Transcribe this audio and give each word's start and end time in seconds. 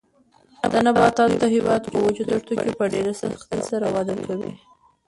دا 0.71 0.79
نباتات 0.87 1.31
د 1.37 1.43
هېواد 1.55 1.81
په 1.91 1.97
وچو 2.03 2.23
دښتو 2.29 2.53
کې 2.61 2.71
په 2.79 2.85
ډېر 2.93 3.05
سختۍ 3.21 3.59
سره 3.71 3.85
وده 3.95 4.15
کوي. 4.25 4.51